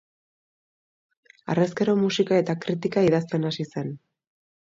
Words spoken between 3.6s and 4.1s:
zen.